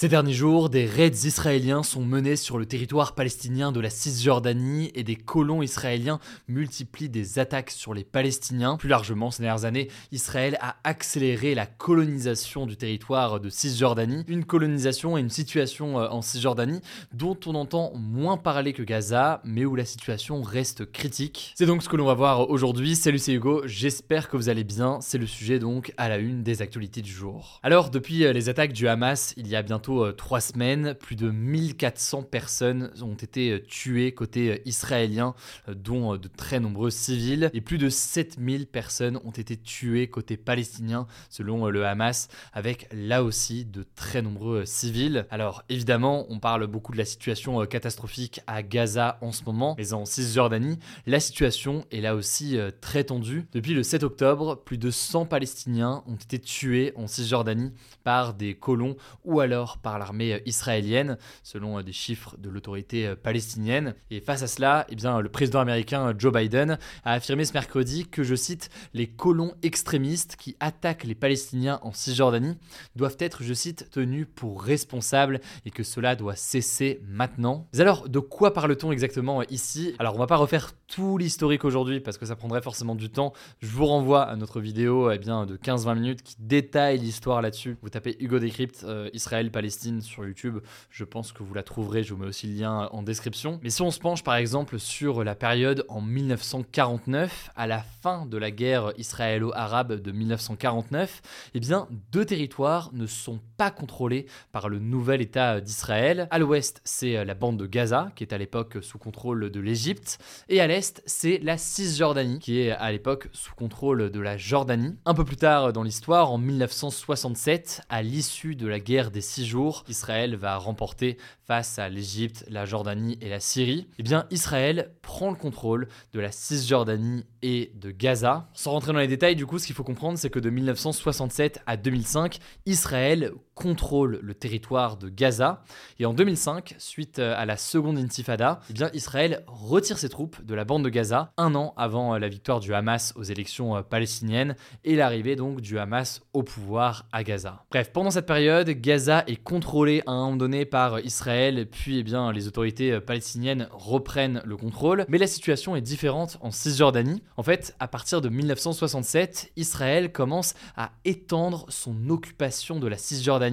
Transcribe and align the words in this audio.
Ces 0.00 0.08
derniers 0.08 0.32
jours, 0.32 0.70
des 0.70 0.86
raids 0.86 1.08
israéliens 1.24 1.82
sont 1.82 2.04
menés 2.04 2.36
sur 2.36 2.56
le 2.56 2.66
territoire 2.66 3.16
palestinien 3.16 3.72
de 3.72 3.80
la 3.80 3.90
Cisjordanie 3.90 4.92
et 4.94 5.02
des 5.02 5.16
colons 5.16 5.60
israéliens 5.60 6.20
multiplient 6.46 7.08
des 7.08 7.40
attaques 7.40 7.72
sur 7.72 7.94
les 7.94 8.04
Palestiniens. 8.04 8.76
Plus 8.76 8.88
largement, 8.88 9.32
ces 9.32 9.42
dernières 9.42 9.64
années, 9.64 9.88
Israël 10.12 10.56
a 10.60 10.76
accéléré 10.84 11.56
la 11.56 11.66
colonisation 11.66 12.64
du 12.64 12.76
territoire 12.76 13.40
de 13.40 13.50
Cisjordanie, 13.50 14.22
une 14.28 14.44
colonisation 14.44 15.18
et 15.18 15.20
une 15.20 15.30
situation 15.30 15.98
euh, 15.98 16.06
en 16.10 16.22
Cisjordanie 16.22 16.80
dont 17.12 17.36
on 17.46 17.56
entend 17.56 17.92
moins 17.96 18.36
parler 18.36 18.74
que 18.74 18.84
Gaza, 18.84 19.40
mais 19.42 19.64
où 19.64 19.74
la 19.74 19.84
situation 19.84 20.42
reste 20.42 20.92
critique. 20.92 21.54
C'est 21.58 21.66
donc 21.66 21.82
ce 21.82 21.88
que 21.88 21.96
l'on 21.96 22.06
va 22.06 22.14
voir 22.14 22.50
aujourd'hui. 22.50 22.94
Salut, 22.94 23.18
c'est 23.18 23.32
Hugo, 23.32 23.62
j'espère 23.64 24.28
que 24.28 24.36
vous 24.36 24.48
allez 24.48 24.62
bien. 24.62 25.00
C'est 25.00 25.18
le 25.18 25.26
sujet 25.26 25.58
donc 25.58 25.92
à 25.96 26.08
la 26.08 26.18
une 26.18 26.44
des 26.44 26.62
actualités 26.62 27.02
du 27.02 27.10
jour. 27.10 27.58
Alors, 27.64 27.90
depuis 27.90 28.24
euh, 28.24 28.32
les 28.32 28.48
attaques 28.48 28.72
du 28.72 28.86
Hamas, 28.86 29.34
il 29.36 29.48
y 29.48 29.56
a 29.56 29.62
bientôt 29.62 29.87
euh, 29.90 30.12
trois 30.12 30.40
semaines, 30.40 30.94
plus 30.94 31.16
de 31.16 31.30
1400 31.30 32.22
personnes 32.22 32.90
ont 33.02 33.14
été 33.14 33.52
euh, 33.52 33.58
tuées 33.66 34.12
côté 34.12 34.52
euh, 34.52 34.58
israélien, 34.64 35.34
dont 35.68 36.16
de 36.16 36.28
très 36.28 36.60
nombreux 36.60 36.90
civils, 36.90 37.50
et 37.52 37.60
plus 37.60 37.78
de 37.78 37.88
7000 37.88 38.66
personnes 38.66 39.18
ont 39.24 39.30
été 39.30 39.56
tuées 39.56 40.08
côté 40.08 40.36
palestinien, 40.36 41.06
selon 41.30 41.66
le 41.66 41.86
Hamas, 41.86 42.28
avec 42.52 42.88
là 42.92 43.22
aussi 43.22 43.64
de 43.64 43.84
très 43.94 44.22
nombreux 44.22 44.64
civils. 44.64 45.26
Alors 45.30 45.62
évidemment, 45.68 46.26
on 46.28 46.38
parle 46.38 46.66
beaucoup 46.66 46.92
de 46.92 46.98
la 46.98 47.04
situation 47.04 47.64
catastrophique 47.66 48.40
à 48.46 48.62
Gaza 48.62 49.18
en 49.20 49.32
ce 49.32 49.44
moment, 49.44 49.74
mais 49.78 49.92
en 49.92 50.04
Cisjordanie, 50.04 50.78
la 51.06 51.20
situation 51.20 51.84
est 51.90 52.00
là 52.00 52.14
aussi 52.14 52.58
très 52.80 53.04
tendue. 53.04 53.46
Depuis 53.52 53.74
le 53.74 53.82
7 53.82 54.02
octobre, 54.02 54.56
plus 54.56 54.78
de 54.78 54.90
100 54.90 55.26
Palestiniens 55.26 56.02
ont 56.06 56.16
été 56.16 56.38
tués 56.38 56.92
en 56.96 57.06
Cisjordanie 57.06 57.72
par 58.04 58.34
des 58.34 58.54
colons 58.54 58.96
ou 59.24 59.40
alors 59.40 59.77
par 59.82 59.98
l'armée 59.98 60.42
israélienne, 60.46 61.18
selon 61.42 61.80
des 61.82 61.92
chiffres 61.92 62.36
de 62.38 62.48
l'autorité 62.48 63.14
palestinienne. 63.22 63.94
Et 64.10 64.20
face 64.20 64.42
à 64.42 64.46
cela, 64.46 64.86
eh 64.88 64.94
bien, 64.94 65.20
le 65.20 65.28
président 65.28 65.60
américain 65.60 66.14
Joe 66.16 66.32
Biden 66.32 66.78
a 67.04 67.12
affirmé 67.12 67.44
ce 67.44 67.52
mercredi 67.52 68.06
que, 68.06 68.22
je 68.22 68.34
cite, 68.34 68.70
les 68.94 69.06
colons 69.06 69.54
extrémistes 69.62 70.36
qui 70.36 70.56
attaquent 70.60 71.04
les 71.04 71.14
Palestiniens 71.14 71.80
en 71.82 71.92
Cisjordanie 71.92 72.56
doivent 72.96 73.16
être, 73.18 73.42
je 73.42 73.54
cite, 73.54 73.90
tenus 73.90 74.26
pour 74.34 74.62
responsables 74.62 75.40
et 75.64 75.70
que 75.70 75.82
cela 75.82 76.16
doit 76.16 76.36
cesser 76.36 77.00
maintenant. 77.06 77.68
Mais 77.72 77.80
alors, 77.80 78.08
de 78.08 78.18
quoi 78.18 78.52
parle-t-on 78.52 78.92
exactement 78.92 79.42
ici? 79.44 79.94
Alors, 79.98 80.14
on 80.14 80.18
va 80.18 80.26
pas 80.26 80.36
refaire 80.36 80.72
tout 80.88 81.18
l'historique 81.18 81.64
aujourd'hui 81.64 82.00
parce 82.00 82.18
que 82.18 82.26
ça 82.26 82.34
prendrait 82.34 82.62
forcément 82.62 82.94
du 82.94 83.10
temps. 83.10 83.32
Je 83.60 83.68
vous 83.68 83.86
renvoie 83.86 84.22
à 84.22 84.36
notre 84.36 84.60
vidéo 84.60 85.10
eh 85.10 85.18
bien, 85.18 85.46
de 85.46 85.56
15-20 85.56 85.94
minutes 85.94 86.22
qui 86.22 86.34
détaille 86.38 86.98
l'histoire 86.98 87.42
là-dessus. 87.42 87.76
Vous 87.82 87.90
tapez 87.90 88.16
Hugo 88.20 88.38
Décrypte, 88.38 88.84
euh, 88.84 89.10
Israël-Palestine 89.12 90.00
sur 90.00 90.24
YouTube. 90.24 90.58
Je 90.90 91.04
pense 91.04 91.32
que 91.32 91.42
vous 91.42 91.54
la 91.54 91.62
trouverez, 91.62 92.02
je 92.02 92.14
vous 92.14 92.20
mets 92.20 92.26
aussi 92.26 92.46
le 92.46 92.58
lien 92.58 92.88
en 92.90 93.02
description. 93.02 93.60
Mais 93.62 93.70
si 93.70 93.82
on 93.82 93.90
se 93.90 94.00
penche 94.00 94.24
par 94.24 94.36
exemple 94.36 94.78
sur 94.78 95.22
la 95.22 95.34
période 95.34 95.84
en 95.88 96.00
1949, 96.00 97.50
à 97.54 97.66
la 97.66 97.80
fin 97.80 98.26
de 98.26 98.38
la 98.38 98.50
guerre 98.50 98.92
israélo-arabe 98.96 100.00
de 100.00 100.10
1949, 100.10 101.50
eh 101.54 101.60
bien 101.60 101.86
deux 102.10 102.24
territoires 102.24 102.90
ne 102.94 103.06
sont 103.06 103.40
pas 103.58 103.70
contrôlés 103.70 104.26
par 104.52 104.68
le 104.68 104.78
nouvel 104.78 105.20
État 105.20 105.60
d'Israël. 105.60 106.28
À 106.30 106.38
l'ouest, 106.38 106.80
c'est 106.84 107.24
la 107.24 107.34
bande 107.34 107.58
de 107.58 107.66
Gaza, 107.66 108.10
qui 108.16 108.24
est 108.24 108.32
à 108.32 108.38
l'époque 108.38 108.78
sous 108.80 108.98
contrôle 108.98 109.50
de 109.50 109.60
l'Égypte, 109.60 110.18
et 110.48 110.60
à 110.60 110.66
l'est, 110.66 110.77
c'est 110.80 111.38
la 111.42 111.58
Cisjordanie, 111.58 112.38
qui 112.38 112.60
est 112.60 112.70
à 112.70 112.92
l'époque 112.92 113.28
sous 113.32 113.54
contrôle 113.54 114.10
de 114.10 114.20
la 114.20 114.36
Jordanie. 114.36 114.96
Un 115.04 115.14
peu 115.14 115.24
plus 115.24 115.36
tard 115.36 115.72
dans 115.72 115.82
l'histoire, 115.82 116.32
en 116.32 116.38
1967, 116.38 117.82
à 117.88 118.02
l'issue 118.02 118.54
de 118.54 118.66
la 118.66 118.80
guerre 118.80 119.10
des 119.10 119.20
six 119.20 119.46
jours, 119.46 119.84
Israël 119.88 120.36
va 120.36 120.56
remporter 120.56 121.16
face 121.46 121.78
à 121.78 121.88
l'Égypte, 121.88 122.44
la 122.48 122.66
Jordanie 122.66 123.18
et 123.22 123.28
la 123.28 123.40
Syrie, 123.40 123.88
eh 123.98 124.02
bien 124.02 124.26
Israël 124.30 124.92
prend 125.00 125.30
le 125.30 125.36
contrôle 125.36 125.88
de 126.12 126.20
la 126.20 126.30
Cisjordanie 126.30 127.24
et 127.42 127.72
de 127.74 127.90
Gaza. 127.90 128.50
Sans 128.52 128.72
rentrer 128.72 128.92
dans 128.92 128.98
les 128.98 129.08
détails, 129.08 129.36
du 129.36 129.46
coup, 129.46 129.58
ce 129.58 129.66
qu'il 129.66 129.74
faut 129.74 129.84
comprendre, 129.84 130.18
c'est 130.18 130.30
que 130.30 130.38
de 130.38 130.50
1967 130.50 131.60
à 131.66 131.76
2005, 131.76 132.38
Israël 132.66 133.32
contrôle 133.58 134.20
le 134.22 134.34
territoire 134.34 134.96
de 134.96 135.08
Gaza. 135.08 135.64
Et 135.98 136.06
en 136.06 136.14
2005, 136.14 136.76
suite 136.78 137.18
à 137.18 137.44
la 137.44 137.56
seconde 137.56 137.98
intifada, 137.98 138.60
eh 138.70 138.72
bien 138.72 138.90
Israël 138.94 139.42
retire 139.46 139.98
ses 139.98 140.08
troupes 140.08 140.44
de 140.44 140.54
la 140.54 140.64
bande 140.64 140.84
de 140.84 140.88
Gaza 140.88 141.32
un 141.36 141.54
an 141.56 141.74
avant 141.76 142.16
la 142.18 142.28
victoire 142.28 142.60
du 142.60 142.72
Hamas 142.72 143.12
aux 143.16 143.24
élections 143.24 143.82
palestiniennes 143.82 144.54
et 144.84 144.94
l'arrivée 144.94 145.34
donc 145.34 145.60
du 145.60 145.78
Hamas 145.78 146.22
au 146.32 146.42
pouvoir 146.42 147.06
à 147.12 147.24
Gaza. 147.24 147.64
Bref, 147.70 147.90
pendant 147.92 148.10
cette 148.10 148.26
période, 148.26 148.68
Gaza 148.68 149.24
est 149.26 149.42
contrôlé 149.42 150.02
à 150.06 150.12
un 150.12 150.24
moment 150.26 150.36
donné 150.36 150.64
par 150.64 151.00
Israël, 151.00 151.66
puis 151.70 151.98
eh 151.98 152.02
bien, 152.02 152.32
les 152.32 152.46
autorités 152.46 153.00
palestiniennes 153.00 153.68
reprennent 153.72 154.40
le 154.44 154.56
contrôle. 154.56 155.04
Mais 155.08 155.18
la 155.18 155.26
situation 155.26 155.74
est 155.74 155.80
différente 155.80 156.38
en 156.40 156.50
Cisjordanie. 156.50 157.22
En 157.36 157.42
fait, 157.42 157.74
à 157.80 157.88
partir 157.88 158.20
de 158.20 158.28
1967, 158.28 159.52
Israël 159.56 160.12
commence 160.12 160.54
à 160.76 160.92
étendre 161.04 161.66
son 161.68 162.10
occupation 162.10 162.78
de 162.78 162.86
la 162.86 162.96
Cisjordanie 162.96 163.47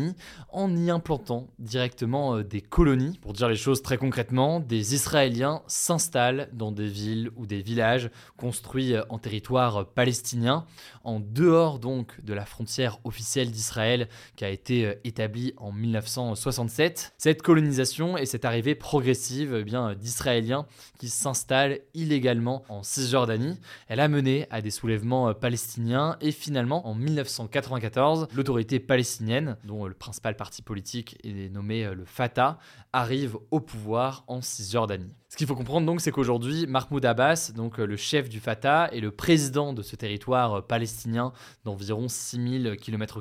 en 0.49 0.75
y 0.75 0.89
implantant 0.89 1.47
directement 1.59 2.37
euh, 2.37 2.43
des 2.43 2.61
colonies. 2.61 3.19
Pour 3.21 3.33
dire 3.33 3.49
les 3.49 3.55
choses 3.55 3.81
très 3.81 3.97
concrètement, 3.97 4.59
des 4.59 4.93
Israéliens 4.93 5.61
s'installent 5.67 6.49
dans 6.53 6.71
des 6.71 6.87
villes 6.87 7.29
ou 7.35 7.45
des 7.45 7.61
villages 7.61 8.09
construits 8.37 8.93
euh, 8.93 9.03
en 9.09 9.19
territoire 9.19 9.87
palestinien, 9.87 10.65
en 11.03 11.19
dehors 11.19 11.79
donc 11.79 12.23
de 12.23 12.33
la 12.33 12.45
frontière 12.45 12.99
officielle 13.03 13.51
d'Israël 13.51 14.07
qui 14.35 14.45
a 14.45 14.49
été 14.49 14.85
euh, 14.85 14.93
établie 15.03 15.53
en 15.57 15.71
1967. 15.71 17.13
Cette 17.17 17.41
colonisation 17.41 18.17
et 18.17 18.25
cette 18.25 18.45
arrivée 18.45 18.75
progressive 18.75 19.63
eh 19.67 19.95
d'Israéliens 19.95 20.65
qui 20.99 21.09
s'installent 21.09 21.79
illégalement 21.93 22.63
en 22.69 22.83
Cisjordanie, 22.83 23.59
elle 23.87 23.99
a 23.99 24.07
mené 24.07 24.47
à 24.49 24.61
des 24.61 24.71
soulèvements 24.71 25.29
euh, 25.29 25.33
palestiniens 25.33 26.17
et 26.21 26.31
finalement 26.31 26.87
en 26.87 26.95
1994, 26.95 28.27
l'autorité 28.35 28.79
palestinienne, 28.79 29.57
dont 29.63 29.84
le 29.87 29.95
principal 29.95 30.35
parti 30.35 30.61
politique 30.61 31.17
est 31.23 31.49
nommé 31.49 31.85
euh, 31.85 31.93
le 31.93 32.05
Fatah, 32.05 32.57
arrive 32.93 33.37
au 33.51 33.59
pouvoir 33.59 34.23
en 34.27 34.41
Cisjordanie. 34.41 35.13
Ce 35.35 35.37
qu'il 35.37 35.47
faut 35.47 35.55
comprendre 35.55 35.85
donc, 35.85 35.99
c'est 35.99 36.11
qu'aujourd'hui, 36.11 36.65
Mahmoud 36.65 37.03
Abbas, 37.03 37.51
donc 37.53 37.77
euh, 37.77 37.85
le 37.85 37.97
chef 37.97 38.29
du 38.29 38.39
Fatah 38.39 38.87
et 38.93 39.01
le 39.01 39.11
président 39.11 39.73
de 39.73 39.81
ce 39.81 39.97
territoire 39.97 40.65
palestinien 40.65 41.33
d'environ 41.65 42.07
6000 42.07 42.77
km, 42.79 43.19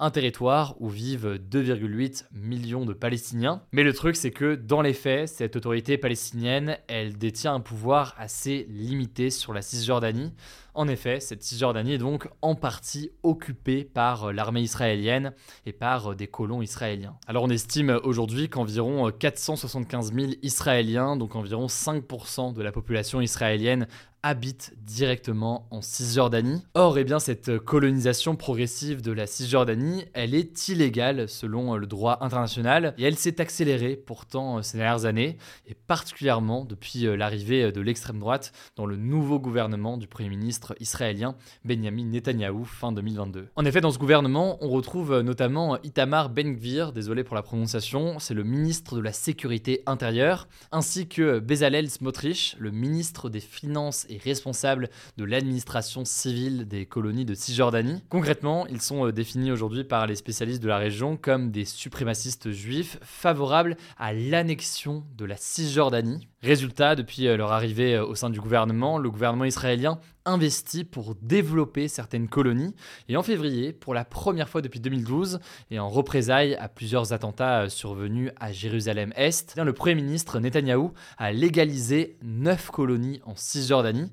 un 0.00 0.10
territoire 0.10 0.74
où 0.80 0.88
vivent 0.88 1.38
2,8 1.38 2.24
millions 2.32 2.84
de 2.84 2.92
Palestiniens. 2.92 3.62
Mais 3.70 3.84
le 3.84 3.92
truc, 3.92 4.16
c'est 4.16 4.32
que 4.32 4.56
dans 4.56 4.82
les 4.82 4.92
faits, 4.92 5.28
cette 5.28 5.54
autorité 5.54 5.98
palestinienne, 5.98 6.78
elle 6.88 7.16
détient 7.16 7.54
un 7.54 7.60
pouvoir 7.60 8.16
assez 8.18 8.66
limité 8.68 9.30
sur 9.30 9.52
la 9.52 9.62
Cisjordanie. 9.62 10.32
En 10.74 10.88
effet, 10.88 11.20
cette 11.20 11.42
Cisjordanie 11.42 11.92
est 11.92 11.98
donc 11.98 12.28
en 12.40 12.54
partie 12.54 13.10
occupée 13.22 13.84
par 13.84 14.24
euh, 14.24 14.32
l'armée 14.32 14.62
israélienne 14.62 15.34
et 15.66 15.72
par 15.72 16.12
euh, 16.12 16.14
des 16.14 16.28
colons 16.28 16.62
israéliens. 16.62 17.14
Alors 17.26 17.42
on 17.42 17.50
estime 17.50 18.00
aujourd'hui 18.04 18.48
qu'environ 18.48 19.10
475 19.10 20.14
000 20.14 20.32
Israéliens, 20.42 21.16
donc 21.16 21.36
environ 21.36 21.51
5% 21.66 22.52
de 22.52 22.62
la 22.62 22.72
population 22.72 23.20
israélienne, 23.20 23.86
habite 24.22 24.74
directement 24.78 25.66
en 25.70 25.82
Cisjordanie. 25.82 26.62
Or, 26.74 26.96
eh 26.98 27.04
bien, 27.04 27.18
cette 27.18 27.58
colonisation 27.58 28.36
progressive 28.36 29.02
de 29.02 29.10
la 29.12 29.26
Cisjordanie, 29.26 30.04
elle 30.14 30.34
est 30.34 30.68
illégale 30.68 31.28
selon 31.28 31.76
le 31.76 31.86
droit 31.86 32.18
international 32.20 32.94
et 32.98 33.04
elle 33.04 33.16
s'est 33.16 33.40
accélérée 33.40 33.96
pourtant 33.96 34.62
ces 34.62 34.78
dernières 34.78 35.06
années 35.06 35.38
et 35.66 35.74
particulièrement 35.74 36.64
depuis 36.64 37.06
euh, 37.06 37.16
l'arrivée 37.16 37.72
de 37.72 37.80
l'extrême 37.80 38.18
droite 38.18 38.52
dans 38.76 38.86
le 38.86 38.96
nouveau 38.96 39.40
gouvernement 39.40 39.96
du 39.96 40.06
Premier 40.06 40.28
ministre 40.28 40.74
israélien 40.78 41.34
Benjamin 41.64 42.04
Netanyahou 42.04 42.64
fin 42.64 42.92
2022. 42.92 43.48
En 43.56 43.64
effet, 43.64 43.80
dans 43.80 43.90
ce 43.90 43.98
gouvernement, 43.98 44.58
on 44.60 44.68
retrouve 44.68 45.20
notamment 45.20 45.80
Itamar 45.82 46.30
Ben-Gvir, 46.30 46.92
désolé 46.92 47.24
pour 47.24 47.34
la 47.34 47.42
prononciation, 47.42 48.18
c'est 48.18 48.34
le 48.34 48.44
ministre 48.44 48.96
de 48.96 49.00
la 49.00 49.12
Sécurité 49.12 49.82
intérieure, 49.86 50.48
ainsi 50.70 51.08
que 51.08 51.40
Bezalel 51.40 51.90
Smotrich, 51.90 52.56
le 52.58 52.70
ministre 52.70 53.28
des 53.28 53.40
Finances 53.40 54.06
responsables 54.18 54.88
de 55.16 55.24
l'administration 55.24 56.04
civile 56.04 56.66
des 56.66 56.86
colonies 56.86 57.24
de 57.24 57.34
Cisjordanie. 57.34 58.02
Concrètement, 58.08 58.66
ils 58.66 58.80
sont 58.80 59.06
euh, 59.06 59.12
définis 59.12 59.52
aujourd'hui 59.52 59.84
par 59.84 60.06
les 60.06 60.16
spécialistes 60.16 60.62
de 60.62 60.68
la 60.68 60.78
région 60.78 61.16
comme 61.16 61.50
des 61.50 61.64
suprémacistes 61.64 62.50
juifs 62.50 62.98
favorables 63.02 63.76
à 63.98 64.12
l'annexion 64.12 65.04
de 65.16 65.24
la 65.24 65.36
Cisjordanie. 65.36 66.28
Résultat, 66.42 66.96
depuis 66.96 67.28
euh, 67.28 67.36
leur 67.36 67.52
arrivée 67.52 67.94
euh, 67.94 68.04
au 68.04 68.16
sein 68.16 68.28
du 68.28 68.40
gouvernement, 68.40 68.98
le 68.98 69.10
gouvernement 69.10 69.44
israélien 69.44 70.00
investit 70.24 70.84
pour 70.84 71.14
développer 71.14 71.88
certaines 71.88 72.28
colonies. 72.28 72.74
Et 73.08 73.16
en 73.16 73.22
février, 73.22 73.72
pour 73.72 73.94
la 73.94 74.04
première 74.04 74.48
fois 74.48 74.62
depuis 74.62 74.80
2012, 74.80 75.40
et 75.70 75.78
en 75.78 75.88
représailles 75.88 76.54
à 76.56 76.68
plusieurs 76.68 77.12
attentats 77.12 77.68
survenus 77.68 78.30
à 78.38 78.52
Jérusalem-Est, 78.52 79.56
le 79.56 79.72
Premier 79.72 79.94
ministre 79.94 80.40
Netanyahou 80.40 80.92
a 81.18 81.32
légalisé 81.32 82.16
neuf 82.22 82.70
colonies 82.70 83.20
en 83.24 83.34
Cisjordanie 83.36 84.10